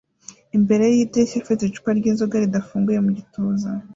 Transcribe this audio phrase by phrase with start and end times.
[0.57, 3.69] imbere yidirishya afite icupa ryinzoga ridafunguye mu gituza